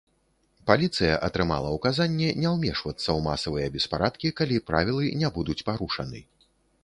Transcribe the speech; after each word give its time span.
Паліцыя 0.69 1.17
атрымала 1.27 1.73
ўказанне 1.75 2.29
не 2.43 2.49
ўмешвацца 2.55 3.05
ў 3.05 3.19
масавыя 3.27 3.67
беспарадкі, 3.77 4.33
калі 4.41 4.59
правілы 4.73 5.11
не 5.23 5.29
будуць 5.39 5.61
парушаны. 5.71 6.19